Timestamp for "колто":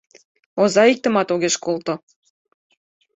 1.65-1.93